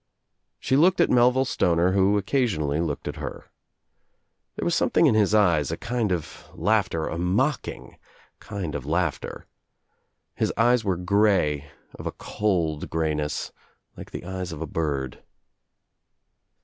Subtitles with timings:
[0.59, 3.51] She looked at Melville Stoner who occasionally looked at her.
[4.55, 7.99] There was something in his eyes, a kind of laughter— a mocking
[8.39, 9.45] kind of laughter.
[10.33, 13.51] His eyes were grey, of a cold greyness,
[13.95, 15.21] like the eyes of a bird.